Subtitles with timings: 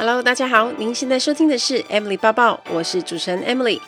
[0.00, 3.78] Hello，大家好，您现在收听的是 Emily 抱抱，我是主持人 Emily。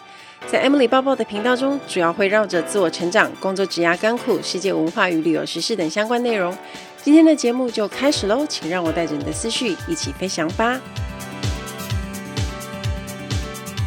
[0.46, 6.54] 在 Emily 抱抱的频道中，主要会绕着自我成长、工作、职涯、甘苦、世界文化与旅游时事等相关内容。
[7.02, 10.79] 今天的节目就开始喽，请让我带着你的思绪一起飞翔吧。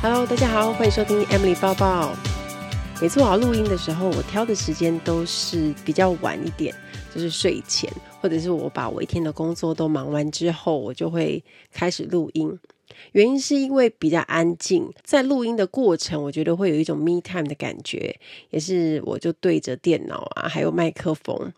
[0.02, 2.16] Hello，大家好，欢迎收听 Emily 抱抱。
[3.00, 6.74] 每次我要录音的时候，我挑的时间都是比较晚一点。
[7.14, 7.90] 就是睡前，
[8.26, 12.60] 或者是我把我一天的工作都忙完之后，我就会开始录音。
[13.12, 18.20] 原因是因为比较安静，在录音的过程，我觉得会有一种 me time 的感觉，
[18.50, 21.54] 也是我就对着电脑啊，还有麦克风，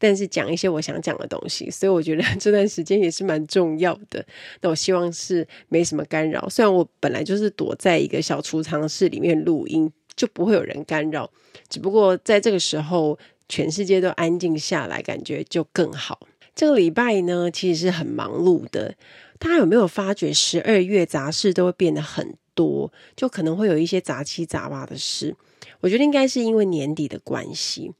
[0.00, 4.26] 但是讲一些我想讲的东西，所以我觉得 这段时间也是蛮重要的。
[4.62, 11.30] 那我希望是没什么干扰，虽然我本来就是躲在一个小储藏室里面录音，就不会有人干扰，
[11.68, 13.16] 只不过在这个时候。
[13.50, 16.20] 全世界都安静下来，感觉就更好。
[16.54, 18.94] 这个礼拜呢，其实是很忙碌的。
[19.38, 25.34] 大家有没有发觉，十二月杂事都会变得很多，就可能会有一些杂七杂八的事。
[25.80, 27.90] 我觉得应该是因为年底的关系，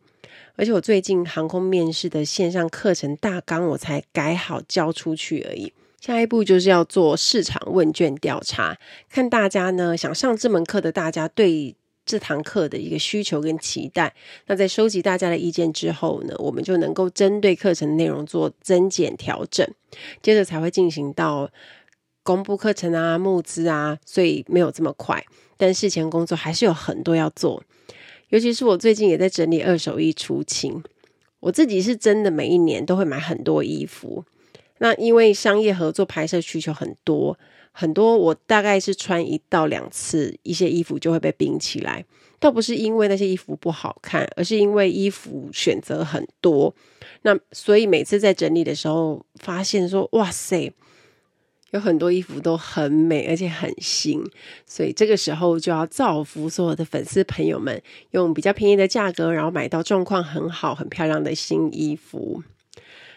[0.57, 5.73] 而且我最近航空面试的线上课程大纲我才改好交出去而已。
[6.01, 11.75] 下一步就是要做市场问卷调查，看大家呢，想上这门课的大家对。
[12.11, 14.13] 这堂课的一个需求跟期待，
[14.49, 19.65] 那在收集大家的意见之后呢，我们就能够针对课程内容做增减调整，
[20.21, 21.49] 接着才会进行到
[22.25, 25.25] 公布课程啊、募资啊，所以没有这么快，
[25.57, 27.63] 但事前工作还是有很多要做。
[28.31, 30.83] 尤其是我最近也在整理二手衣出清，
[31.39, 34.25] 我自己是真的每一年都会买很多衣服，
[34.79, 37.39] 那因为商业合作拍摄需求很多。
[37.73, 42.05] 很多我大概是穿一到两次，一些衣服就会被冰起来。
[42.39, 46.75] 倒不是因为那些衣服不好看，而是因为衣服选择很多。
[47.21, 50.73] 那所以每次在整理的时候，发现说哇塞，
[51.73, 54.25] 有很多衣服都很美，而且很新。
[54.67, 62.43] 所以这个时候就要造福所有的粉丝朋友们，用比较便宜的价格，然后买到状况很好、很漂亮的新衣服。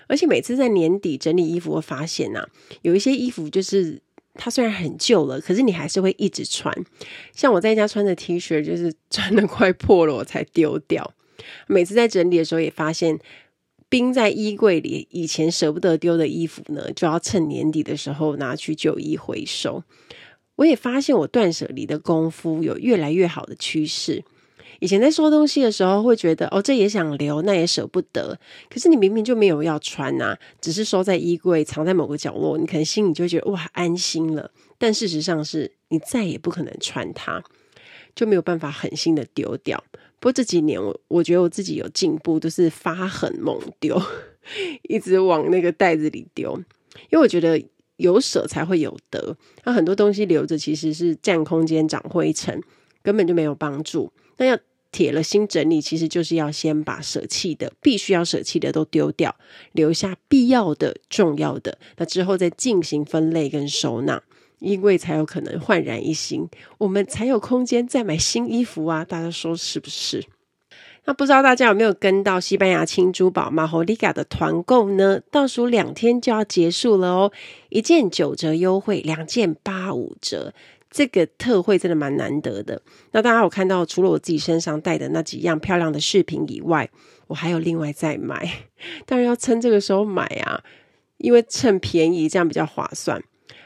[0.08, 2.46] 而且每次在年底整理衣服，会发现呐、
[2.82, 4.02] 有一些衣服就是。
[4.36, 6.74] 它虽然很旧了，可是你还是会一直穿。
[7.34, 11.14] 像我在家穿的 T 恤，就是 穿的快破了，我才丢掉。
[11.68, 13.20] 每次在整理的时候，也发现
[13.90, 19.84] 冰在衣柜里，以前舍不得丢的衣服呢，就要趁年底的时候拿去旧衣回收。
[20.56, 24.24] 我也发现我断舍离的功夫有越来越好的趋势。
[24.84, 28.38] 以前在收东西的时候，会觉得哦，这也想留，那也舍不得。
[28.70, 34.52] 可是你明明就没有要穿呐，只是收在衣柜，藏在某个角落，你可能心里就觉得哇，安心了。
[34.78, 37.42] 但事实上是你再也不可能穿它，
[38.14, 39.82] 就没有办法狠心的丢掉。
[40.20, 43.98] 不过这几年我我觉得我自己有进步，都是发狠猛丢，
[44.90, 46.62] 一直往那个袋子里丢，
[47.10, 47.64] 因为我觉得
[47.96, 49.38] 有舍才会有得。
[49.64, 52.62] 那很多东西留着其实是占空间、长灰尘，
[53.02, 54.12] 根本就没有帮助。
[54.36, 54.60] 那要。
[54.94, 59.36] 铁了心整理，其实就是要先把舍弃的、必须要舍弃的都丢掉，
[59.74, 61.78] 留下必要的、重要的。
[61.98, 64.22] 那之后再进行分类跟收纳，
[64.60, 69.04] 衣柜才有可能焕然一新，我们才有空间再买新衣服啊！
[69.04, 70.24] 大家说是不是？
[71.06, 75.20] 那不知道大家有没有跟到西班牙轻珠宝 Majolica 的团购呢？
[75.30, 77.32] 倒数两天就要结束了哦，
[77.68, 80.54] 一件九折优惠，两件八五折。
[80.94, 82.80] 这个特惠真的蛮难得的。
[83.12, 86.88] 那大家有看到，除了我自己身上戴的那几样漂亮的饰品以外，
[87.26, 88.48] 我还有另外再买。
[89.08, 90.64] 当然要趁这个时候买啊，
[91.18, 93.20] 因为趁便宜这样比较划算。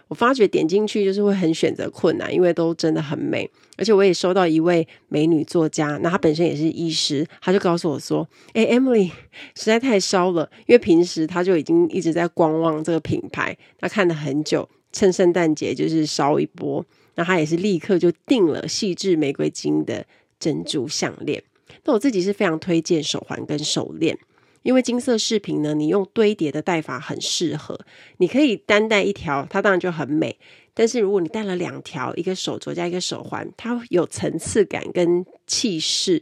[0.08, 3.50] 我发觉点进去就是会很选择困难，因为都真的很美。
[3.78, 9.12] 而且我也收到一位美女作家，那她本身也是医师，她就告诉我说：“哎，Emily，
[9.54, 16.86] 实在太烧了，因为平时她就已经一直在观望这个品牌，她看了很久，趁圣诞节就是烧一波。”
[17.18, 20.06] 那他也是立刻就订了细致玫瑰金的
[20.40, 21.44] 珍珠项链。
[21.84, 24.18] 那我自己是非常推荐手环跟手链，
[24.64, 27.78] 因为金色饰品呢，你用堆叠的戴法很适合。
[28.18, 30.38] 你可以单戴一条，它当然就很美。
[30.74, 36.22] 但是如果你戴了两条，一个手镯加一个手环，它有层次感跟气势，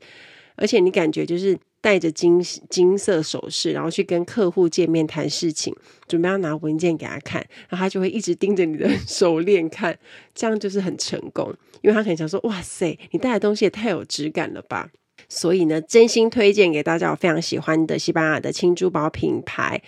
[0.56, 1.60] 而且你感觉就是。
[1.86, 5.72] 戴着金金色首饰，然后去跟客户见面谈事情，
[6.08, 9.96] 准备要拿文件给他看，然后他就会一直盯着你的手链看，
[10.34, 11.54] 这样就是很成功，
[11.84, 14.90] 因为他可能想说：“哇塞，你带的东西也太有质感了吧！”
[15.30, 19.80] 所以呢，真心推荐给大家我非常喜欢的西班牙的轻珠宝品牌。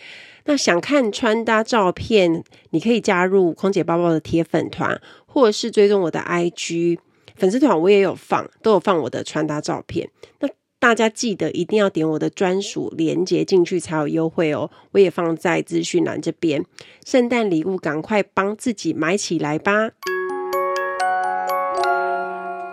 [0.45, 6.99] 那想看穿搭照片，你可以加入空姐包包的铁粉团，或者是追踪我的 IG
[7.35, 10.07] 粉丝团，我也有放，都有放我的穿搭照片。
[10.41, 10.47] 那
[10.79, 16.63] 大家记得一定要点我的专属链接进去才有优惠哦，我也放在资讯栏这边。
[17.03, 19.91] 圣诞礼物赶快帮自己买起来吧！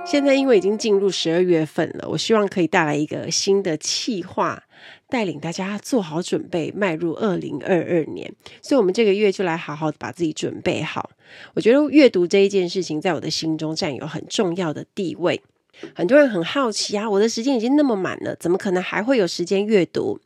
[0.06, 4.62] 现在因为已经进入十二月份了，我希望可以带来一个新的企划，
[5.08, 8.30] 带领大家做好准备，迈入二零二二年。
[8.60, 11.08] 所以，我们这个月就来好好的把自己准备好。
[11.54, 15.40] 我觉得阅读这一件事情，在我的心中占有很重要的地位。
[15.94, 20.18] 很多人很好奇啊，我的时间已经那么满了，怎么可能还会有时间阅读？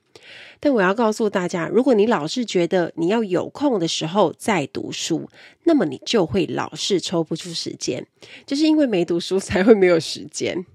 [0.61, 5.29] 但我要告诉大家，如果你老是觉得你要有空的时候再读书，
[5.65, 8.05] 那么你就会老是抽不出时间，
[8.45, 10.67] 就是因为没读书才会没有时间。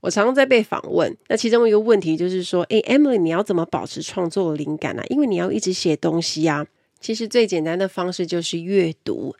[0.00, 5.02] 我常常在被访问，那其中一个问题就是说，诶，Emily，你要怎么保持创作灵感呢？
[5.08, 6.66] 因为你要一直写东西呀。
[7.00, 9.34] 其实最简单的方式就是阅读。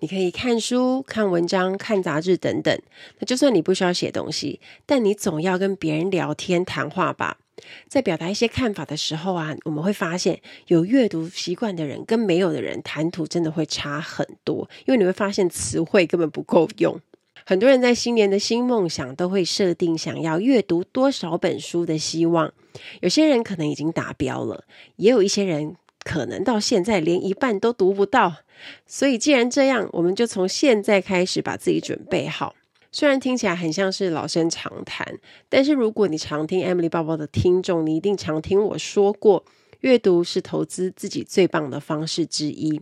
[0.00, 2.78] 你可以看书、看文章、看杂志等等。
[3.18, 7.38] 那就算你不需要写东西，但你总要跟别人聊天谈话吧。
[7.88, 17.00] 在表达一些看法的时候啊，我们会发现有阅读习惯的人跟没有的人谈吐真的会差很多，因为你会发现词汇根本不够用。
[17.46, 22.52] 很多人在新年的新梦想都会设定想要阅读多少本书的希望，
[23.00, 24.64] 有些人可能已经达标了，
[24.96, 28.34] 也有一些人可能到现在连一半都读不到。
[28.86, 32.54] 所以，既然这样，我们就从现在开始把自己准备好。
[32.92, 35.18] 虽然听起来很像是老生常谈，
[35.48, 39.44] 但是如果你常听 Emily 报报的听众，你一定常听我说过，
[39.80, 42.80] 阅读是投资自己最棒的方式之一。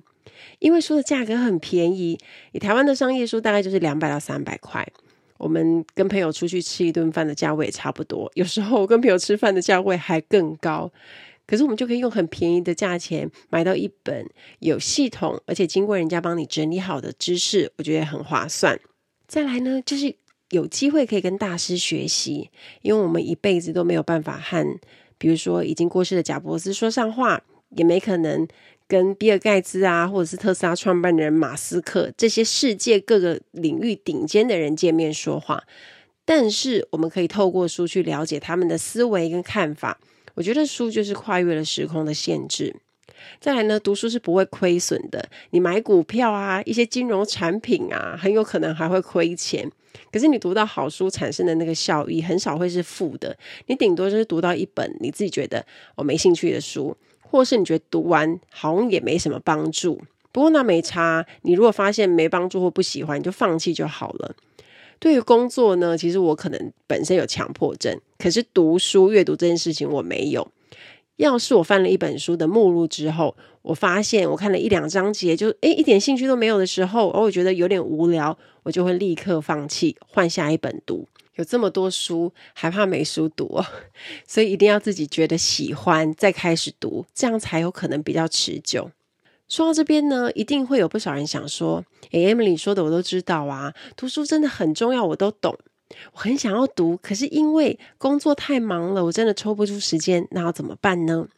[0.61, 2.19] 因为书的价格很便宜，
[2.53, 4.87] 以台湾的商业书大概就是两百到三百块。
[5.37, 10.91] 我们跟朋友出去吃一顿饭的价位也差不多，有时候跟朋友吃饭的价位还更高。
[11.47, 14.27] 可是我们就可以用很便宜的价钱买到一本
[14.61, 18.81] 有系统，而且经过人家帮你整理好的知识，我觉得很划算。
[19.27, 20.15] 再来呢，就是
[20.51, 22.51] 有机会可以跟大师学习，
[22.83, 24.65] 因为我们一辈子都没有办法和，
[25.19, 28.47] 比如说已经过世的贾伯斯说上话，也没可能
[28.87, 35.65] 跟比尔盖茨啊，或者是特斯拉创办人马斯克这些世界各个领域顶尖的人见面说话。
[36.25, 40.01] 但是我们可以透过书去了解他们的思维跟看法。
[40.35, 42.75] 我觉得书就是跨越了时空的限制。
[43.41, 45.29] 再来呢，读书是不会亏损的。
[45.51, 49.71] 你买股票啊，一些金融产品啊，很有可能还会亏钱。
[50.13, 53.37] 可是你读到好书产生的那个效益，很少会是负的。
[53.67, 55.65] 你顶多就是读到一本你自己觉得
[55.95, 60.01] 我没兴趣的书，或是你觉得读完好像也没什么帮助。
[60.33, 64.35] 不过那没差，你如果发现没帮助或不喜欢，你就放弃就好了。
[65.05, 70.51] 对于工作呢，其实我可能本身有强迫症，可是读书阅读这件事情我没有。
[71.17, 81.07] 要是我翻了一本书的目录之后，我发现我看了一两章节就诶一点兴趣都没有的时候，而我觉得有点无聊，我就会立刻放弃，换下一本读。
[81.35, 83.67] 有这么多书，还怕没书读哦？
[84.27, 88.91] 所以一定要自己觉得喜欢再开始读，这样才有可能比较持久。
[89.49, 95.57] 说到这边呢，一定会有不少人想说：“诶，Emily 说的我都知道啊，读书真的很重要，我都懂。
[96.15, 101.29] 我很想要读，可是因为工作太忙了，我真的抽不出时间，那要怎么办呢？”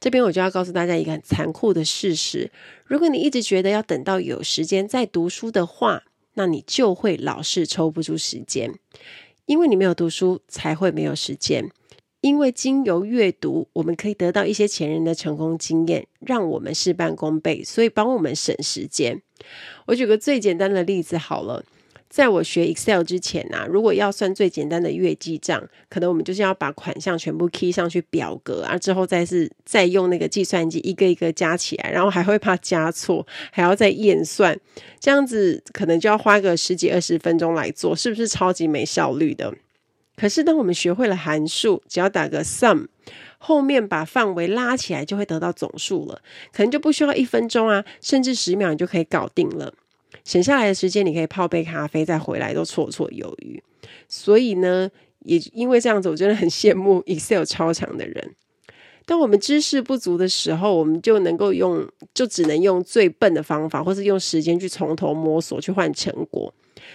[0.00, 2.50] 这边我就要告诉大家一个很残酷的事实：
[2.86, 6.04] 如果你一直觉得要等到有时间再读书的话，
[6.34, 8.72] 那你就会老是抽不出时间，
[9.44, 11.70] 因为你没有读书，才会没有时间。
[12.22, 19.20] 因为经由阅读，我们可以得到一些前人的成功经验，让我们事半功倍，所以帮我们省时间。
[19.86, 21.64] 我举个最简单的例子好了，
[22.08, 34.56] 在我学 Excel 之前啊，如果要算最简单的月记账，可能我们就是要把款项全部 key 上去表格啊，之后再是再用那个计算机一个一个加起来，然后还会怕加错，还要再验算，
[35.00, 39.52] 这样子可能就要花个十几二十分钟来做，是不是超级没效率的？
[40.14, 42.86] 可是，当我们学会了函数，只要打个 sum，
[43.38, 46.20] 后面把范围拉起来，就会得到总数了。
[46.52, 49.72] 可能就不需要一分钟啊，甚至十秒你就可以搞定了。
[50.24, 53.60] 省下来的时间，你可以泡杯咖啡再回来都绰绰有余。
[54.06, 54.88] 所以呢，
[55.20, 58.34] 也因为这样子，我真的很羡慕 Excel 超强的人。
[59.04, 66.54] 当我们知识不足的时候，我们就能够用，就只能用最笨的方法，或是用时间去从头摸索去换成果。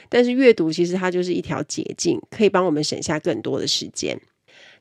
[0.10, 4.20] 但是阅读其实它就是一条捷径，可以帮我们省下更多的时间。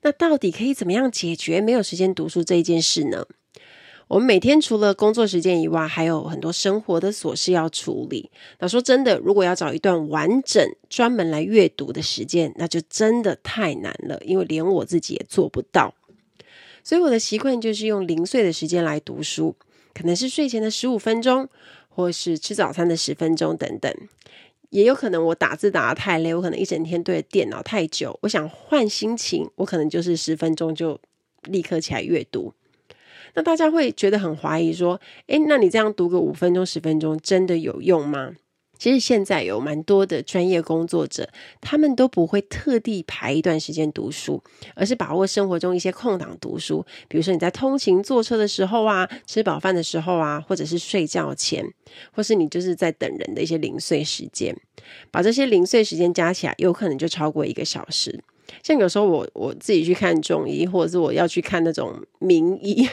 [0.02, 3.26] 那到底可以怎么样解决没有时间读书这一件事呢？
[4.08, 8.30] 我们每天除了工作时间以外，还有很多生活的琐事要处理。
[8.60, 15.92] 那说真的，如果要找一段完整专门来阅读的时间，那就真的太难了，因为连我自己也做不到。
[16.84, 19.56] 所以我的习惯就是用零碎的时间来读书，
[19.92, 21.48] 可能是睡前的十五分钟，
[21.88, 23.92] 或是吃早餐的十分钟等等。
[24.76, 31.00] 也有可能我打字打的太累，我可能一整天对着电脑太久，我想换心情，我可能就是十分钟就
[31.44, 32.52] 立刻起来阅读。
[33.32, 38.34] 那大家会觉得很怀疑，说：“诶，那你这样读个五分钟、十分钟，真的有用吗？”
[38.78, 41.28] 其实现在有蛮多的专业工作者，
[41.60, 44.42] 他们都不会特地排一段时间读书，
[44.74, 46.84] 而是把握生活中一些空档读书。
[47.08, 51.64] 比如说你在通勤、坐车的时候啊，吃饱饭的时候啊，或者是睡觉前，
[52.12, 54.56] 或是你就是在等人的一些零碎时间，
[55.10, 58.22] 把这些零碎时间加起来，有可能就超过一个小时。
[58.62, 62.88] 像有时候我我自己去看中医，或者是我要去看那种名医。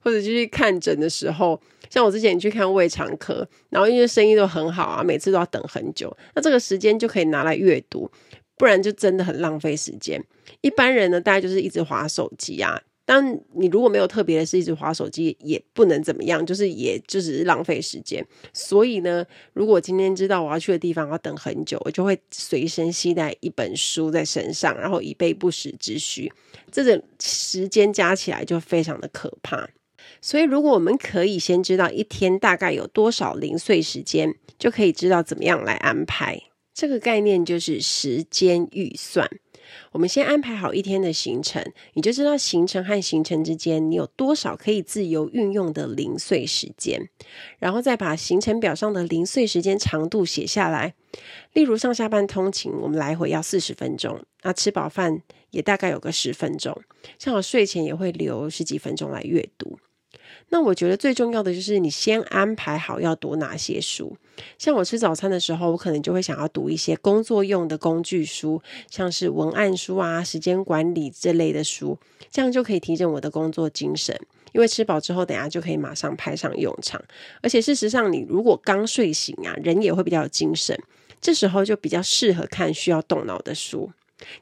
[0.00, 8.10] 或者就去看诊的时候，像我之前去看胃肠科，然后因为生意都很好啊，每次都要等很久，那这个时间就可以拿来阅读，
[8.56, 10.22] 不然就真的很浪费时间。
[10.60, 12.80] 一般人呢，大概就是一直划手机啊。
[13.04, 18.24] 但你如果没有特别的是一直划手机，也不能怎么样，就是也就只是浪费时间。
[18.52, 26.32] 所以呢，如果今天知道我要去的地方要等很久，我就会随身携带一本书在身上，然后以备不时之需。
[26.72, 29.68] 这个时间加起来就非常的可怕。
[30.20, 36.40] 所以，如果我们可以先知道一天大概有多少零碎时间，就可以知道怎么样来安排。
[36.72, 39.30] 这个概念就是时间预算。
[39.92, 41.62] 我们先安排好一天的行程，
[41.94, 47.08] 你就知道行程和行程之间你有多少可以自由运用的零碎时间，
[47.58, 50.94] 然后再把行程表上的零碎时间长度写下来。
[51.52, 56.76] 例如上下班通勤，我们来回要四十分钟，那吃饱饭也大概有个十分钟，
[57.18, 59.78] 像我睡前也会留十几分钟来阅读。
[60.54, 64.16] 那我觉得最重要的就是你先安排好要读哪些书。
[64.56, 71.98] 像我吃早餐的时候，我可能就会想要读一些工作用的工具书，像是文案书啊、时间管理这类的书，
[72.30, 74.16] 这样就可以提振我的工作精神。
[74.52, 77.02] 因为吃饱之后，等下就可以马上派上用场。
[77.42, 80.80] 而且事实上，你如果刚睡醒啊，人也会比较有精神，
[81.20, 83.90] 这时候就比较适合看需要动脑的书。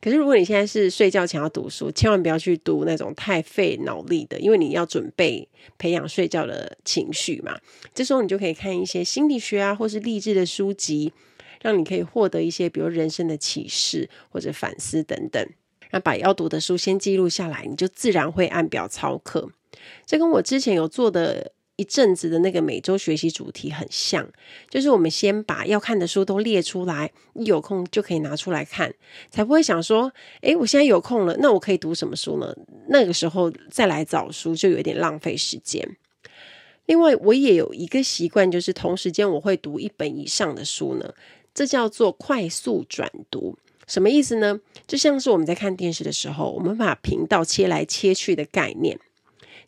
[0.01, 5.49] 可是，如果你现在是睡觉前要读书，千万不要去读那种太费脑力的，因为你要准备
[5.79, 7.59] 培养睡觉的情绪嘛。
[7.95, 11.13] 这时候你就可以看一些心理学啊，或是励志的书籍，
[11.63, 15.45] 让你可以获得一些比如人生的启示或者反思等等。
[15.91, 19.51] 那把要读的书先记录下来，你就自然会按表操课。
[20.05, 21.53] 这跟我之前有做的。
[21.83, 24.25] 一阵子的那个每周学习主题很像，
[24.71, 28.95] 就是我们先把要看的书都列出来，一有空就可以拿出来看，
[29.31, 30.13] 才不会想说，
[30.43, 32.55] 诶，我现在有空了，那我可以读什么书呢？
[32.89, 35.97] 那个时候再来找书就有点浪费时间。
[36.87, 41.13] 另外，我也有一个习惯，就是同时间我会读一本以上的书呢，
[41.53, 43.59] 这叫做快速转读。
[43.89, 44.61] 什么意思呢？
[44.87, 49.01] 就像是我们在看电视的时候，我们把频道切来切去的概念。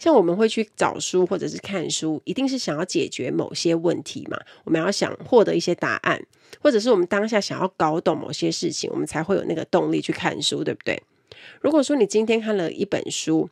[0.05, 4.39] 像我们会去找书或者是看书，一定是想要解决某些问题嘛？
[4.65, 6.23] 我们要想获得一些答案，
[6.61, 11.03] 或者是我们当下想要搞懂某些事情，我们才会有那个动力去看书，对不对？
[11.63, 13.49] 如果说你今天看了一本书，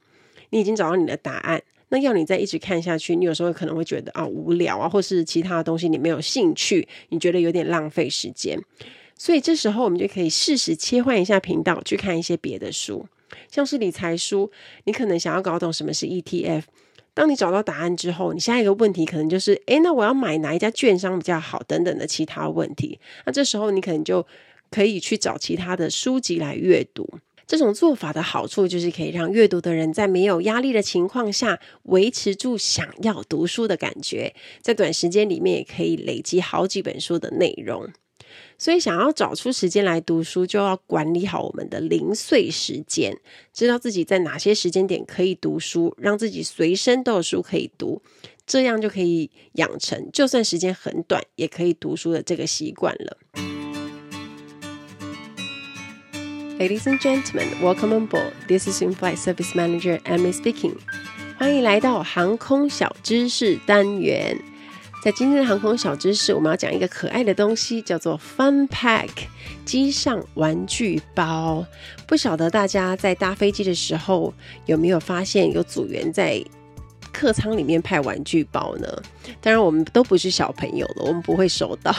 [0.50, 8.60] 你已经找到你的答案，那要你再一直看下去，你有时候可能会觉得啊无聊啊，或是其他的东西你没有兴趣，你觉得有点浪费时间，
[9.16, 13.06] 所以这时候我们就可以适时切换一下频道，去看一些别的书。
[13.50, 14.50] 像是理财书，
[14.84, 16.62] 你可能想要搞懂什么是 ETF。
[17.14, 21.62] 当你找到答案之后，你下一个问题可能就是：诶，那我要买哪一家券商比较好？
[21.64, 22.98] 等等的其他问题。
[23.26, 24.26] 那这时候你可能就
[24.70, 27.06] 可以去找其他的书籍来阅读。
[27.46, 37.90] 这种做法的好处就是可以让阅读的人在没有压力的情况下，维持住想要读书的感觉，在短时间里面也可以累积好几本书的内容。
[38.58, 43.18] 所以，想要找出时间来读书，就要管理好我们的零碎时间，
[43.52, 48.00] 知道自己在哪些时间点可以读书，让自己随身都有书可以读，
[48.46, 53.18] 这样就可以养成就算时间很短也可以读书的这个习惯了。
[56.58, 58.32] Ladies and gentlemen, welcome on board.
[58.46, 60.76] This is In-Flight Service Manager Emily speaking.
[61.36, 64.51] 欢迎来到航空小知识单元。
[65.02, 69.08] 在今天的航空小知识，我们要讲一个可爱的东西，叫做 Fun Pack
[69.64, 71.66] 机上玩具包。
[72.06, 74.32] 不晓得大家在搭飞机的时候
[74.66, 76.40] 有没有发现，有组员在
[77.12, 78.86] 客舱里面派玩具包呢？
[79.40, 81.92] 当然，我们都不是小朋友了，我们不会收到。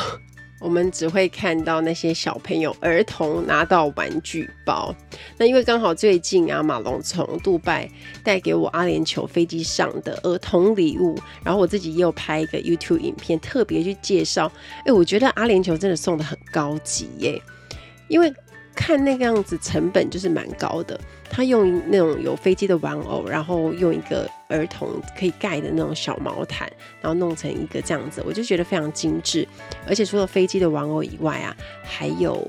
[0.63, 4.95] 我们只会看到那些小朋友、儿童拿到玩具包。
[5.37, 7.89] 那因为刚好最近啊，马龙从杜拜
[8.23, 14.49] 带给我阿联酋飞机上的儿童礼物，然后我自己也有拍一个 YouTube 影片，特别去介绍。
[14.85, 17.41] 哎，我觉得阿联酋真的送的很高级耶，
[18.07, 18.33] 因为
[18.75, 20.99] 看那个样子成本就是蛮高的。
[21.29, 29.47] 他用那种有飞机的玩偶，然后用一个儿童可以盖的那种小毛毯，然后弄成一个这样子，我就觉得非常精致。
[29.87, 32.45] 而且除了飞机的玩偶以外啊，还有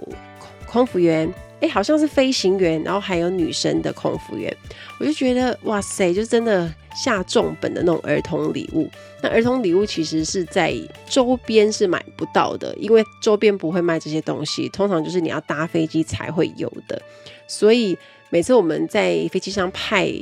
[0.66, 4.54] 空服员，哎，好像是飞行员，然后还有女生的空服员，
[5.00, 8.88] 我就觉得哇塞，就真的下重本的那种儿童礼物。
[9.22, 10.74] 那儿童礼物其实是在
[11.06, 17.00] 周边是买不到的，因为周边不会卖这些东西，通常就是你要搭飞机才会有的，
[17.46, 17.96] 所以。
[18.30, 20.12] 每次我们在飞机上派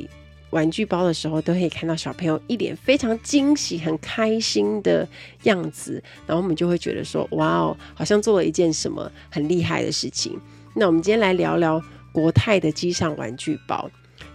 [0.51, 5.07] 玩具包的时候，都可以看到小朋友一脸非常惊喜、很开心的
[5.43, 5.93] 样子，
[6.27, 10.39] 然后我们就会觉得说：“哇哦，好像做了一件什么很厉害的事情。”
[10.75, 13.89] 那我们今天来聊聊国泰的机上玩具包。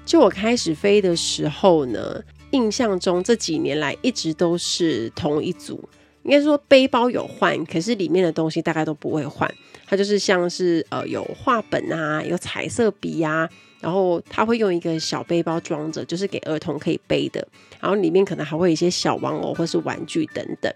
[0.08, 2.18] 就我开始飞的时候呢，
[2.52, 5.86] 印象中这几年来一直都是同一组，
[6.22, 9.46] 应该说背包有换，可是里面的东西大概都不会换。
[9.86, 13.46] 它就是像是呃有画本啊，有彩色笔呀。
[13.80, 17.46] 然后他会用一个小背包装着，就是给儿童可以背的。
[17.78, 20.72] 然后里面可能还会有一些小玩偶或是玩具等等。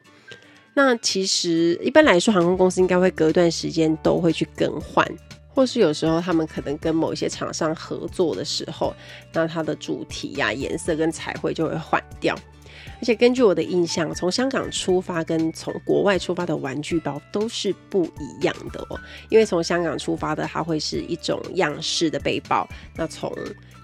[0.74, 5.06] 那其实一般来说，航空公司应该会隔一段时间都会去更换，
[5.54, 8.94] 或是有时候他们可能跟某些厂商合作的时候，
[9.32, 12.34] 那它的主题呀、颜色跟彩绘就会换掉。
[13.00, 19.00] 而且根据我的印象，从香港出发跟从国外出发的玩具包都是不一样的哦。
[19.28, 22.68] 因为从香港出发的，它会是一种样式的背包。
[22.96, 23.32] 那从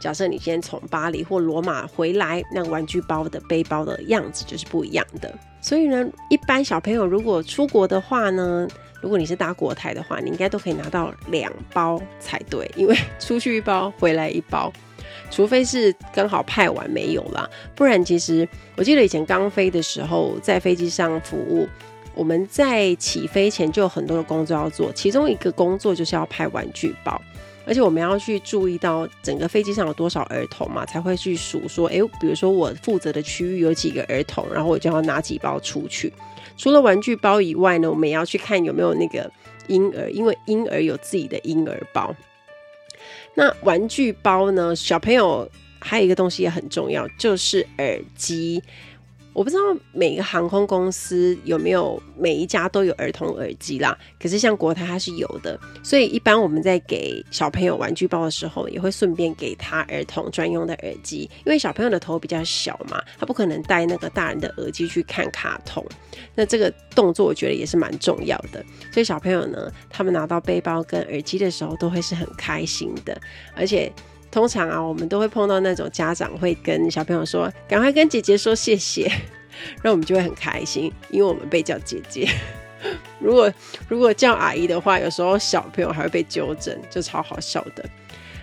[0.00, 5.32] 假设你今天从巴黎或罗马回来，那玩具包的背包的样子就是不一样的。
[5.60, 8.68] 所以呢，一般小朋友如果出国的话呢，
[9.02, 14.72] 如果你是搭国泰的话，你应该都可以拿到两包才对，因为出去一包，回来一包。
[15.30, 21.68] 除非是刚好派完没有啦，不然其实我记得以前刚飞的时候，在飞机上服务，
[22.14, 27.20] 我们在起飞前就有很多的工作要做，其中一个工作就是要派玩具包，
[27.66, 36.12] 而且我们要去注意到整个飞机上有多少儿童嘛，才会去数说，诶，比如说我负责的区域有几个儿童，然后我就要拿几包出去。
[36.56, 39.30] 除了玩具包以外呢，我们也要去看有没有那个
[39.68, 42.12] 婴儿，因为婴儿有自己的婴儿包。
[43.38, 44.74] 那玩具包呢？
[44.74, 48.60] 小朋友还有一个东西也很重要，就是耳机。
[49.38, 65.86] 我不知道每个航空公司有没有每一家都有儿童耳机啦，可是像国泰它是有的，所以一般我们在给小朋友玩具包的时候，也会顺便给他儿童专用的耳机，因为小朋友的头比较小嘛，他不可能戴那个大人的耳机去看卡通。
[66.34, 68.60] 那这个动作我觉得也是蛮重要的，
[68.92, 73.16] 所以小朋友呢，他们拿到背包跟耳机的时候，都会是很开心的，
[73.54, 73.92] 而且。
[74.30, 79.10] 通常啊，我们都会碰到那种家长会跟小朋友说：“赶快跟姐姐说谢谢。”
[79.82, 82.28] 然后我们就会很开心，因为我们被叫姐姐。
[83.18, 83.52] 如果
[83.88, 87.84] 如果叫阿姨的话，有时候小朋友还会被纠正，就超好笑的。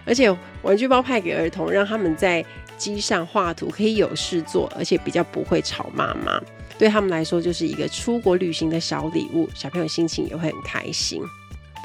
[0.06, 0.30] 而且
[0.62, 2.44] 玩具包派给儿童，让他们在
[2.78, 6.42] 机上画图可以有事做，而且比较不会吵妈妈。
[6.78, 11.24] 对他们来说，就是一个出国旅行的小礼物，小朋友心情也会很开心。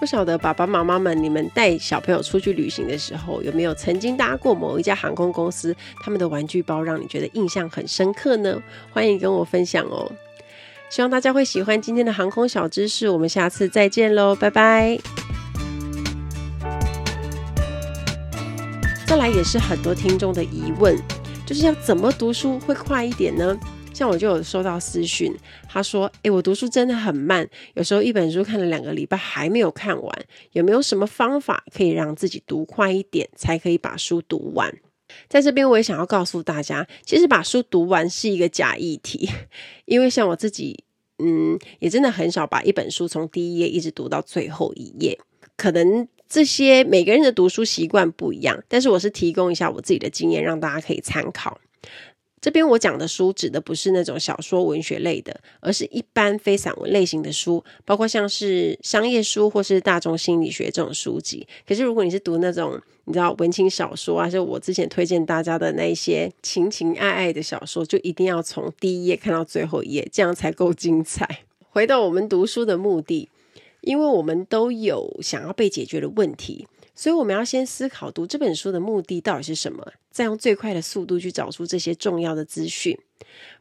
[0.00, 8.62] 不晓得爸爸妈妈们，你们带小朋友出去旅行的时候，有没有曾经搭过某一家航空公司他们的玩具包，让你觉得印象很深刻呢？
[8.94, 10.10] 欢迎跟我分享哦！
[10.88, 14.98] 希望大家会喜欢今天的航空小知识，我们下次再见喽，拜拜！
[19.06, 20.96] 再来也是很多听众的疑问，
[21.44, 23.54] 就是要怎么读书会快一点呢？
[23.92, 25.34] 像我就有收到私讯，
[25.68, 34.72] 他说：“诶、我读书真的很慢，有时候一本书看了两个礼拜还没有看完，有没有什么方法可以让自己读快一点，才可以把书读完？”
[35.28, 39.28] 在这边我也想要告诉大家，其实把书读完是一个假议题，
[39.84, 40.84] 因为像我自己，
[41.18, 45.18] 嗯，也真的很少把一本书从第一页一直读到最后一页。
[45.56, 51.60] 可能这些每个人的读书习惯不一样，但是我是提供一下我自己的经验，让大家可以参考。
[52.40, 61.46] 这边我讲的书指的不是那种小说文学类的，而是一般非散文类型的书，包括像是商业书或是大众心理学这种书籍。
[61.68, 71.40] 可是如果你是读那种你知道文青小说啊，就我之前推荐大家的那些情情爱爱的小说，就一定要从第一页看到最后一页，这样才够精彩。
[71.68, 73.28] 回到我们读书的目的，
[73.82, 76.66] 因为我们都有想要被解决的问题。
[77.00, 82.94] 所以我们要先思考读这本书的目的到底是什么，再用最快的速度去找出这些重要的资讯，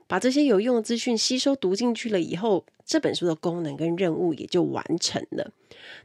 [0.07, 5.53] 把这些有用的资讯吸收读进去了以后，这本书的功能跟任务也就完成了。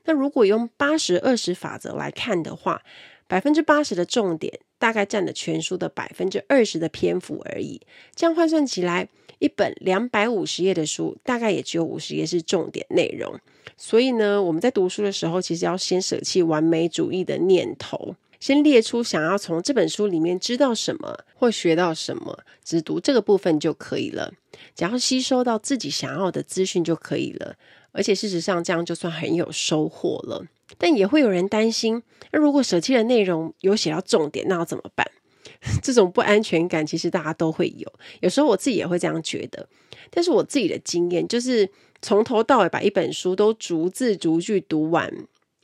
[0.05, 2.83] 那如果用八十二十法则来看的话，
[3.27, 7.81] 百分之八十的重点大概占了全书的百分之二十的篇幅而已。
[8.15, 9.09] 这样换算起来，
[9.39, 13.39] 一本两百五十页的书，大概也只有五十页是重点内容。
[13.77, 24.33] 所以呢，我们在读书的时候，其实要先舍弃完美主义的念头，先列出想要从这本书里面知道什么或学到什么，只读这个部分就可以了。
[24.77, 27.57] 只要吸收到自己想要的资讯就可以了。
[27.91, 30.47] 而且事实上，这样就算很有收获了。
[30.79, 35.07] 但也会有人担心，那如果舍弃的内容有写到重点，那要怎么办？
[35.83, 39.67] 这种不安全感其实大家都会有，有时候我自己也会这样觉得。
[40.11, 41.69] 但是我自己的经验就是，
[42.03, 45.11] 从头到尾把一本书都逐字逐句读完，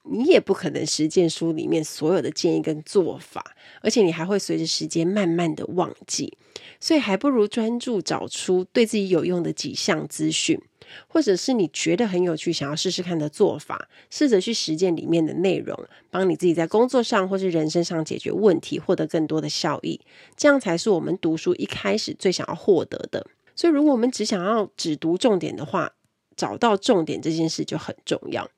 [0.05, 6.37] 你也不可能实践书里面所有的建议跟做法，而且你还会随着时间慢慢的忘记。
[6.81, 10.61] 所以还不如专注找出对自己有用的几项资讯。
[11.07, 15.79] 或者是你觉得很有趣，想要试试看的做法，试着去实践里面的内容，
[16.11, 20.01] 帮你自己在工作上或是人生上解决问题，获得更多的效益。
[20.37, 23.25] 这样才是我们读书一开始最想要获得的。
[23.55, 25.93] 所以，如果我们只想要只读重点的话，
[26.35, 28.51] 找到重点这件事就很重要。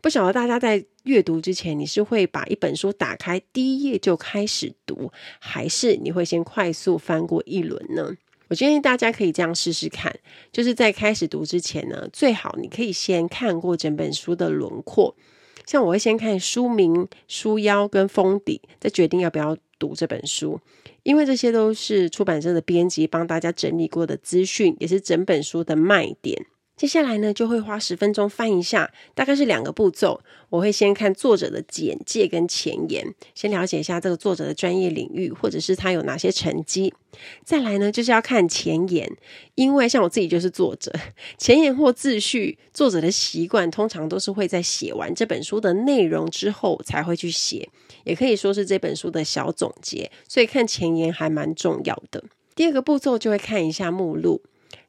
[0.00, 8.16] 不晓得大家在阅读之前，你是会把一本书打开第一页就开始读，还是你会先快速翻过一轮呢？
[8.48, 10.14] 我建议大家可以这样试试看，
[10.52, 15.16] 就是在开始读之前呢，最好你可以先看过整本书的轮廓。
[15.64, 20.60] 像我会先看书名、书腰跟封底，再决定要不要读这本书，
[21.02, 26.44] 因为这些都是出版社的编辑帮大家整理过的资讯，也是整本书的卖点。
[26.76, 30.20] 接下来呢，就会花十分钟翻一下，大概是两个步骤。
[30.48, 36.92] 我会先看作者的简介跟前言，先了解一下这个作者的专业领域，或者是他有哪些成绩。
[37.44, 39.10] 再来呢，就是要看前言，
[39.54, 40.92] 因为像我自己就是作者，
[41.38, 47.68] 前言或自序，作者的习惯通常都是会在写完这本书的内容之后才会去写，
[48.04, 50.10] 也可以说是这本书的小总结。
[50.26, 52.24] 所以看前言还蛮重要的。
[52.54, 54.42] 第二个步骤就会看一下目录。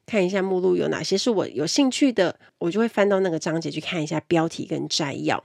[0.06, 5.42] 看一下目录有哪些是我有兴趣的，我就会翻到那个章节去看一下标题跟摘要。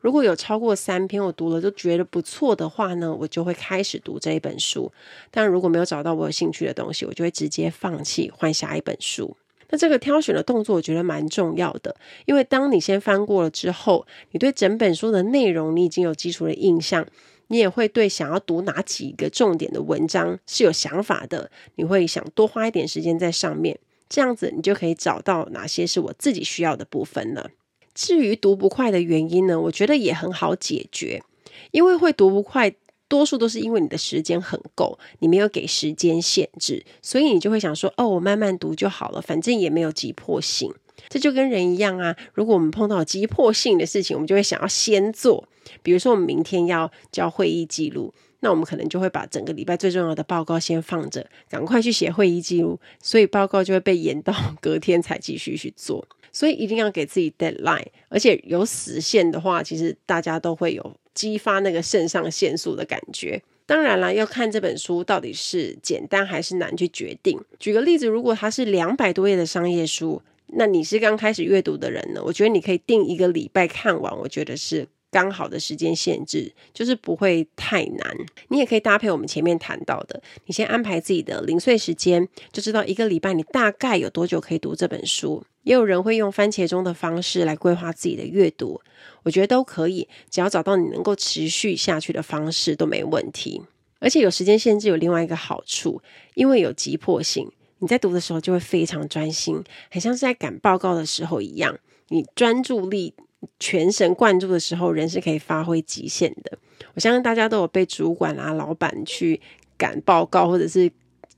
[0.00, 4.92] 如果有超过三篇我读了都觉得不错的话呢，我就会开始读这一本书。
[5.30, 9.36] 但如果没有找到我有兴趣的东西，我就会直接放弃，换下一本书。
[9.70, 11.96] 那这个挑选的动作我觉得蛮重要的，
[12.26, 17.06] 因为当你先翻过了之后，你对整本书的内容你已经有基础的印象，
[17.46, 23.78] 你也会对想要读哪几个重点的文章是有想法的，你会想多花一点时间在上面。
[24.12, 27.48] 这样子，你就可以找到哪些是我自己需要的部分了。
[27.94, 31.22] 至于读不快的原因呢，我觉得也很好解决，
[31.70, 32.74] 因为会读不快，
[33.08, 40.70] 多数都是因为你的时间很够，你没有给时间限制，所以你就会想说，哦，我慢慢读就好了，反正也没有急迫性。
[41.08, 45.48] 这就跟人一样啊，如果我们碰到急迫性的事情，我们就会想要先做。
[45.82, 48.12] 比如说，我们明天要交会议记录。
[48.44, 56.04] 那我们可能就会把整个礼拜最重要的报告先放着，赶快去写会议记录，所以报告就会被延到 隔天才继续去做。
[56.32, 63.40] 所以一定要给自己 deadline，而且有死线的话，其实大家都会有激发那个肾上腺素的感觉。
[63.64, 67.38] 当然啦，要看这本书到底是简单还是难去决定。
[67.60, 74.88] 举个例子，如果它是两百多页的商业书，那你是刚开始阅读的人呢，我觉得你可以定一个礼拜看完，我觉得是。
[75.12, 78.16] 刚好的时间限制，就是不会太难。
[78.48, 85.44] 你也可以搭配我们前面谈到的，你先安排自己的零碎时间，就知道一个礼拜你大概有多久可以读这本书。
[85.64, 88.80] 也有人会用番茄钟的方式来规划自己的阅读，
[89.22, 93.62] 我觉得都可以，只要找到你能够持续下去的方式都没问题。
[94.00, 96.02] 而且有时间限制有另外一个好处，
[96.34, 97.48] 因为有急迫性，
[97.78, 103.14] 你在读的时候就会非常专心，很像是在赶报告的时候一样，你专注力。
[103.58, 106.58] 全神贯注的时候，人是可以发挥极限的。
[106.94, 109.40] 我相信大家都有被主管啊、老板去
[109.76, 110.90] 赶报告，或者是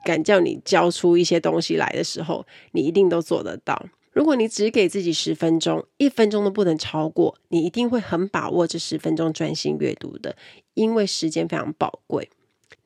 [0.04, 3.86] 赶叫你交出一些东西来的时候，你一定都做得到。
[4.12, 10.36] 如果你只给自己十分钟，一分钟都不能超过，你一定会很把握这十分钟专心阅读的，
[10.74, 12.30] 因为时间非常宝贵。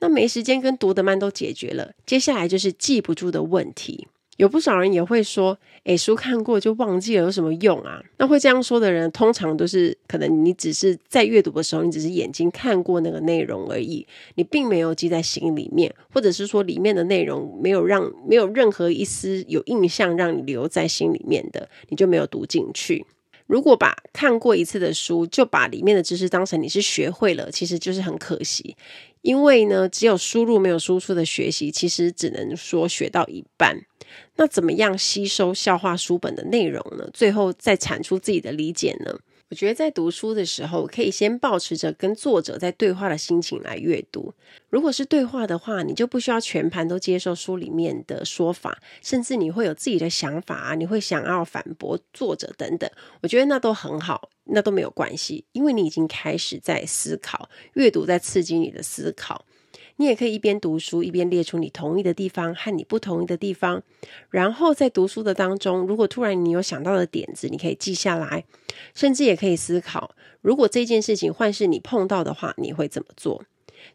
[0.00, 4.08] 那没时间跟读得慢都解决了，接下来就是记不住的问题。
[4.38, 23.04] 有不少人也会说：“诶，书看过就忘记了，有什么用啊？”那会这样说的人，通常都是可能你只是在阅读的时候，你只是眼睛看过那个内容而已，你并没有记在心里面，或者是说里面的内容没有让没有任何一丝有印象让你留在心里面的，你就没有读进去。
[23.48, 28.76] 如果把看过一次的书就把里面的知识当成你是学会了，其实就是很可惜。
[29.22, 33.76] 因为呢，只有输入没有输出的学习，其实只能说学到一半。
[34.38, 37.06] 那怎么样吸收消化书本的内容呢？
[37.12, 39.18] 最后再产出自己的理解呢？
[39.50, 44.34] 我觉得在读书的时候，可以先保持着跟作者在对话的心情来阅读。
[44.68, 52.88] 如果是对话的话，你就不需要全盘都接受书里面的说法，甚至你会有自己的想法啊，你会想要反驳作者等等。
[53.22, 59.46] 我觉得那都很好，那都没有关系，因为你已经开始在思考，阅读在刺激你的思考。
[59.98, 63.82] 你也可以一边读书，一边列出你同意的地方和你不同意的地方，
[64.30, 68.44] 然后在读书的当中，如果突然你有想到的点子，你可以记下来，
[68.94, 73.42] 甚至也可以思考，如果这件事情换是你碰到的话，你会怎么做？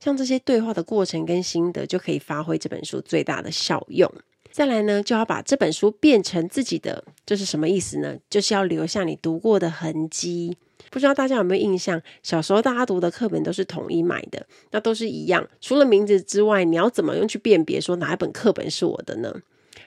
[0.02, 4.12] 像这些对话的过程跟心得，就可以发挥这本书最大的效用。
[4.52, 8.18] 再来呢，就要把这本书变成自己的，这是什么意思呢？
[8.30, 10.58] 就是要留下你读过的痕迹。
[10.90, 12.02] 不知道大家有没有印象？
[12.22, 15.48] 小时候大家读的课本都是统一买的，那都是一样。
[15.60, 19.34] 除了名字之外，你要怎么用去辨别说哪一本课本是我的呢？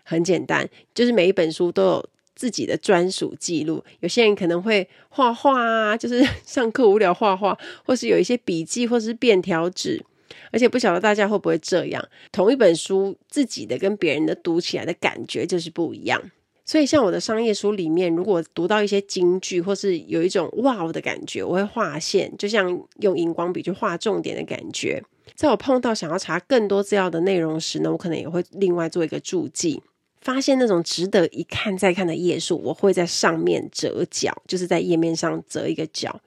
[0.02, 3.82] 很简单，就是每一本书都有自己的专属记录。
[4.00, 10.04] 有些人可能会画画啊，就是 上课无聊画画，或是有一些笔记，或是便条纸。
[10.52, 16.20] 而且不晓得大家会不会这样，同一本书自己的跟别人的读起来的感觉就是不一样。
[16.68, 25.00] 所以，像我的商业书里面，如果读到一些金句，或是有一种哇的感觉，我会画线，就像用荧光笔去画重点的感觉。
[25.36, 29.80] 在我碰到想要查更多资料的内容时呢，我可能也会另外做一个注记。
[30.20, 36.20] 发现那种值得一看再看的页数，我会在上面折角，就是在页面上折一个角。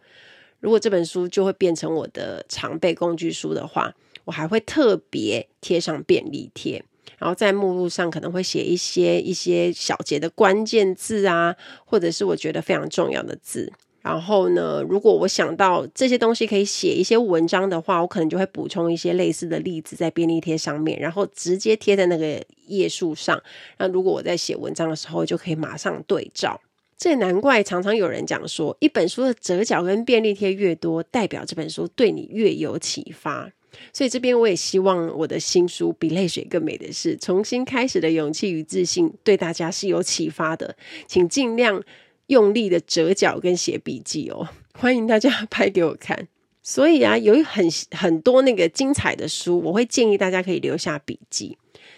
[0.61, 6.81] 如果这本书就会变成我的常备工具书的话，我还会特别贴上便利贴。
[7.17, 13.71] 然后在目录上可能会写一些一些小节的关键字啊，或者是我觉得非常重要的字。
[14.01, 23.39] 然后呢，如果我想到这些东西可以写一些文章的话，我可能就会补充一些类似的例子在便利贴上面，然后直接贴在那个页数上。
[23.77, 26.59] 那如果我在写文章的时候，就可以马上对照。
[26.97, 33.51] 这也难怪常常有人讲说，一本书的折角跟便利贴越多，代表这本书对你越有启发。
[33.93, 40.75] 所以这边我也希望我的新书《比泪水更美的是重新开始的勇气与自信》对大家是有启发的，
[41.07, 41.83] 请尽量
[42.27, 46.27] 用力的折角跟写笔记哦，欢迎大家拍给我看。
[46.61, 51.57] 所以啊，有很很多那个精彩的书，我会建议大家可以留下笔记。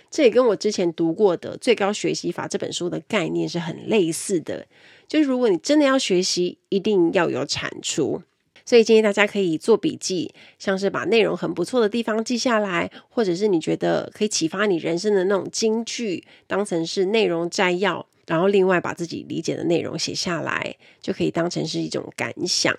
[0.10, 4.66] 这也跟我之前读过的《最高学习法》这本书的概念是很类似的，
[5.08, 8.22] 就是如果你真的要学习，一定要有产出。
[8.66, 22.76] 所以建议大家可以做笔记，像是把内容很不错的地方记下来，或者是你觉得可以启发你人生的那种金句，当成是内容摘要，然后另外把自己理解的内容写下来，就可以当成是一种感想。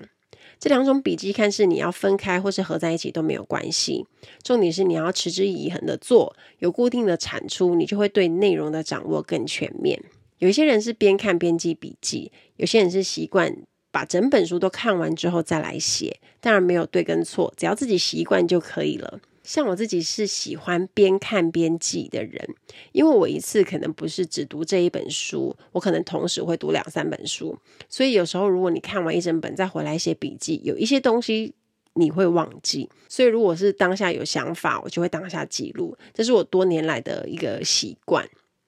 [0.58, 4.06] 这两种笔记看似你要分开或是合在一起都没有关系，
[4.44, 10.00] 重点是你要持之以恒的做，有固定的产出，你就会对内容的掌握更全面。
[10.38, 13.56] 有一些人是边看边记笔记，有些人是习惯。
[13.92, 19.20] 把整本书都看完之后再来写，当然没有对跟错，只要自己习惯就可以了。
[19.44, 22.48] 像我自己是喜欢边看边记的人，
[22.92, 31.52] 因为我一次可能不是只读这一本书，我可能同时会读两三本书，所以有时候如果你看完一整本再回来写笔记，有一些东西
[31.94, 32.88] 你会忘记。
[33.08, 38.24] 所以如果是当下有想法，我就会当下记录，这是我多年来的一个习惯。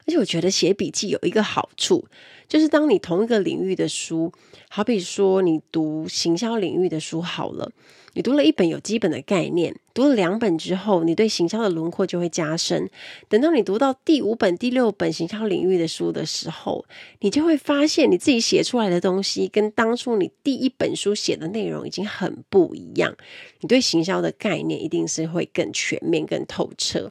[0.07, 2.05] 而且我觉得写笔记有一个好处，
[2.49, 4.33] 就是当你同一个领域的书，
[4.69, 7.71] 好比说你读行销领域的书好了，
[8.13, 12.89] 你读了一本有基本的概念，读了两本之后，你对行销的轮廓就会加深。
[13.29, 16.85] 等到你读到第五本、第六本行销领域的书的时候，
[17.21, 23.17] 你就会发现你自己写出来的东西跟当初你第一本书写的内容已经很不一样。
[23.61, 27.11] 你对行销的概念一定是会更全面、更透彻。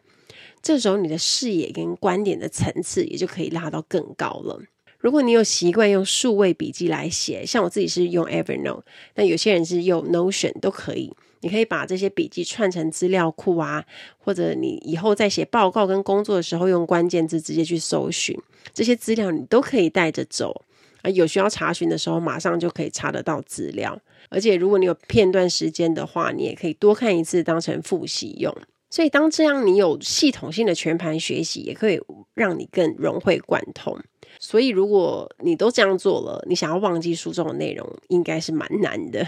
[0.61, 4.61] 这时候你的视野跟观点的层次也就可以拉到更高了。
[5.03, 8.83] 如果你有习惯用数位笔记来写，像我自己是用 Evernote，
[9.15, 11.13] 那有些人是用 Notion 都可以。
[11.41, 13.83] 你可以把这些笔记串成资料库啊，
[14.17, 18.33] 或者你以后在写报告跟工作的时候用关键字直接去搜寻
[18.73, 20.63] 这些资料，你都可以带着走。
[21.01, 23.99] 啊，有需要查询的时候，马上就可以查得到资料。
[24.29, 28.55] 而且如果你有片段时间的话，你也可以多看一次，当成复习用。
[28.89, 31.99] 所以，当这样你有系统性的全盘学习，也可以
[32.33, 33.99] 让你更融会贯通。
[34.45, 39.25] 所以，如果你都这样做了，你想要忘记书中的内容，应该是蛮难的。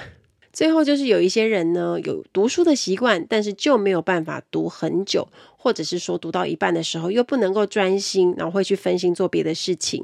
[0.51, 5.25] 最后就是有一些人呢，有读书的习惯，但是就没有办法读很久，
[5.55, 10.03] 或者是说读到一半的时候又不能够专心，然后会去分心做别的事情。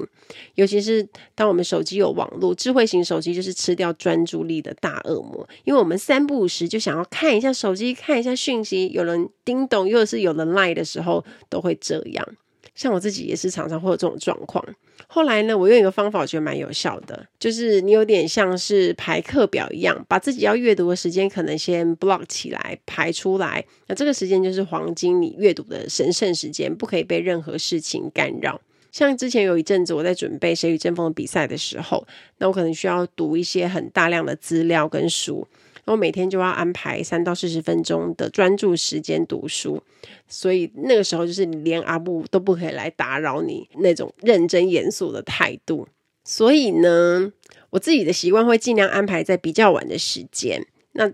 [0.54, 12.26] 尤其是当我们手机有网络，智慧型手机就是吃掉专注力的大恶魔，因为我们三不五时就想要看一下手机，看一下讯息，有人叮咚，又是有人赖的时候，都会这样。
[12.74, 14.64] 像我自己也是常常会有这种状况。
[15.08, 23.64] 后来呢，我用一个方法，我觉得蛮有效的，就是你有点像是排课表一样，把自己要阅读的时间可能先 block 起来，排出来。
[23.88, 28.60] 那这个时间就是黄金，你阅读的神圣时间，不可以被任何事情干扰。
[28.90, 32.06] 像之前有一阵子我在准备《谁与争锋》比赛的时候，
[32.38, 35.46] 那我可能需要读一些很大量的资料跟书。
[35.84, 39.82] 我每天就要安排三到四十分钟的专注时间读书，
[40.28, 45.86] 所以那个时候就是连阿布都不可以来打扰你那种认真严肃的态度。
[46.24, 47.32] 所以呢，
[47.70, 51.12] 我自己的习惯会尽量安排在比较晚的时间，那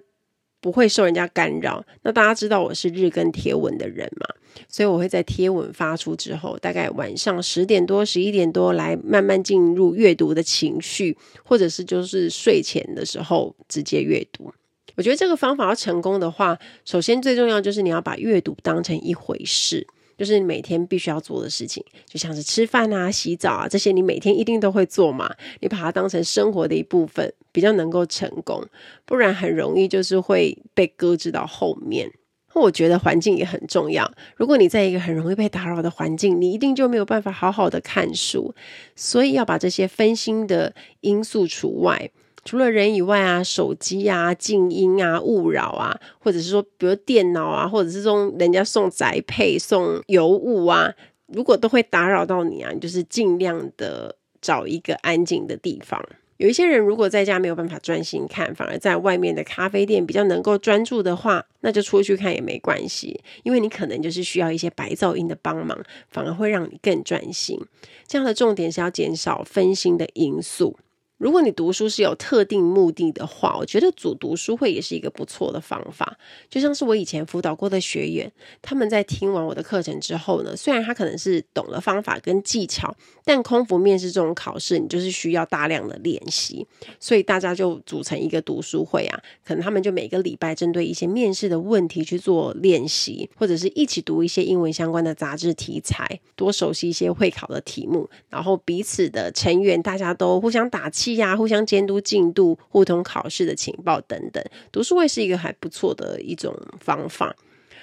[0.60, 1.82] 不会受人家干扰。
[2.02, 4.26] 那大家知道我是日更贴文的人嘛，
[4.68, 14.52] 所以我会在贴文发出之后，大概晚上十点多、十一点多来慢慢进入阅读的情绪，或者是就是睡前的时候直接阅读。
[14.98, 25.32] 我觉得这个方法要成功的话，首先最重要就是你要把阅读当成一回事，就是你每天必须要做的事情，就像是吃饭啊、洗澡啊这些，你每天一定都会做嘛。
[25.60, 28.66] 你把它当成生活的一部分，比较能够成功，
[29.04, 32.10] 不然很容易就是会被搁置到后面。
[32.54, 38.52] 我觉得环境也很重要，如果你在一个很容易被打扰的环境，你一定就没有办法好好的看书，
[38.96, 42.10] 所以要把这些分心的因素除外。
[42.48, 50.90] 除了人以外啊，手机啊、静音啊、勿扰啊，或者是说，比如电脑啊，或者是说人家送宅配、送邮物啊，
[51.26, 56.02] 如果都会打扰到你啊，你就是尽量的找一个安静的地方。
[56.38, 67.60] 有一些人如果在家没有办法专心看，反而在外面的咖啡店比较能够专注的话，那就出去看也没关系，因为你可能就是需要一些白噪音的帮忙，反而会让你更专心。
[68.06, 70.78] 这样的重点是要减少分心的因素。
[71.18, 76.16] 如果你读书是有特定目的的话，我觉得组读书会也是一个不错的方法。
[76.48, 86.64] 就像是我以前辅导过的学员，他们在听完我的课程之后呢，虽然他可能是懂了方法跟技巧，但空服面试这种考试，你就是需要大量的练习，
[87.00, 101.07] 所以大家就组成一个读书会啊，可能他们就每个礼拜针对一些面试的问题去做练习，或者是一起读一些英文相关的杂志题材，多熟悉一些会考的题目，然后彼此的成员大家都互相打气。
[101.16, 107.34] 呀，互相监督进度、互通考试的情报等等，读书会是一个还不错的一种方法。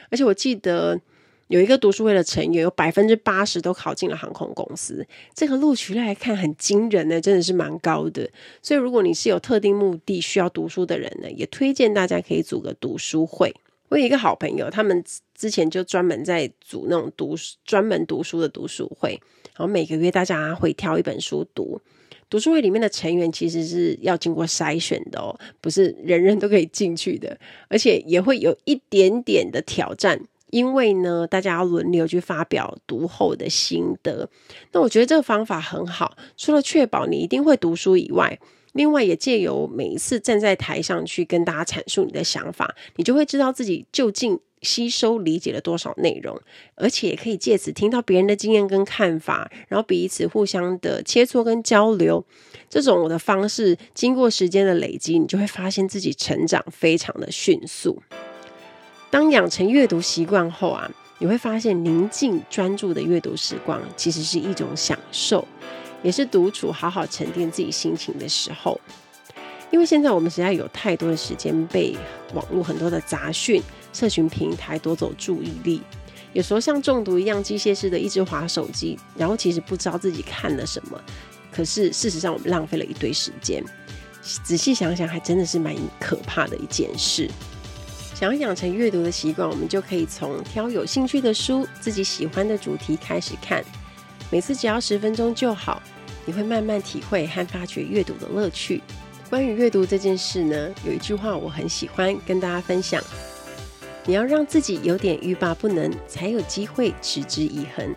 [0.10, 1.00] 而且我记得
[1.48, 8.30] 有一个读书会的成员，有百分之八十都考进了航空公司，这个录取率来看很惊人呢，真的是蛮高的。
[8.62, 13.54] 所以如果你是有特定目的需要读书的人呢，也推荐大家可以组个读书会。
[13.90, 15.04] 我有一个好朋友，他们
[15.36, 19.12] 之前就专门在组那种读书专门读书的读书会，
[19.56, 21.80] 然后每个月大家会挑一本书读。
[22.30, 34.28] 读书会里面的成员其实是要经过筛选的哦，不是人人都可以进去的，而且也会有一点点的挑战，因为呢，大家要轮流去发表读后的心得。
[34.72, 38.40] 那我觉得这个方法很好，除了确保你一定会读书以外，
[38.74, 46.38] 另外也借由每一次站在台上去跟大家阐述你的想法，你就会知道自己究竟吸收理解了多少内容，
[46.76, 52.26] 而且也可以借此听到别人的经验跟看法，然后彼此互相的切磋跟交流。
[52.70, 58.02] 这种我的方式，经过时间的累积，你就会发现自己成长非常的迅速。
[59.10, 65.48] 当养成阅读习惯后啊，你会发现宁静专注的阅读时光其实是一种享受，
[66.04, 68.82] 也是独处好好沉淀自己心情的时候。
[69.72, 71.96] 因为现在我们实在有太多的时间被
[72.34, 73.62] 网络很多的杂讯、
[73.96, 75.82] 社群平台夺走注意力，
[76.34, 81.02] 有时候像中毒一样机械式的一直划手机，然后其实不知道自己看了什么，
[81.50, 83.64] 可是事实上我们浪费了一堆时间。
[84.44, 87.32] 仔细想想，还真的是蛮可怕的一件事。
[88.14, 93.64] 想要养成阅读的习惯，我们就可以从挑有兴趣的书、自己喜欢的主题开始看，
[94.30, 95.82] 每次只要十分钟就好，
[96.26, 98.84] 你会慢慢体会和发掘阅读的乐趣。
[99.30, 103.04] 关于阅读这件事呢，有一句话我很喜欢跟大家分享：
[104.06, 107.96] 你要让自己有点欲罢不能，才有机会持之以恒。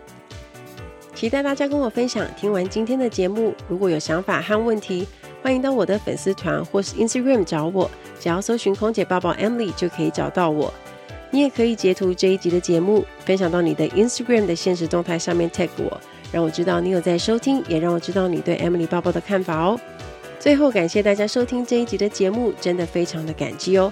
[1.13, 2.25] 期待大家跟我分享。
[2.35, 5.05] 听完今天的节目，如果有想法和问题，
[5.43, 10.73] 欢迎到我的粉丝团或是 Instagram 找我，只要搜寻空姐抱抱 Emily 就可以找到我。
[11.29, 19.79] 你也可以截图这一集的节目，分享到你的 Instagram 的现实动态上面 tag 我，让我知道你有在收听，也让我知道你对 Emily 报报的看法哦。
[20.39, 23.91] 最后，感谢大家收听这一集的节目，真的非常的感激哦。